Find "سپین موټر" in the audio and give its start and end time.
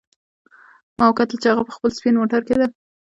1.97-2.41